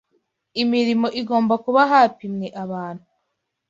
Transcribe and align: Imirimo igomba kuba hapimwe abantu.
Imirimo 0.61 1.07
igomba 1.21 1.53
kuba 1.63 1.81
hapimwe 1.91 2.47
abantu. 2.63 3.05